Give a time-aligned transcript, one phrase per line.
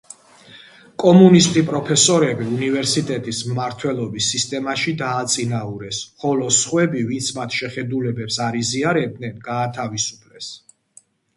[1.01, 10.49] კომუნისტი პროფესორები უნივერსიტეტის მმართველობის სისტემაში დააწინაურეს, ხოლო სხვები ვინც მათ შეხედულებებს არ იზიარებდნენ, გაათავისუფლეს.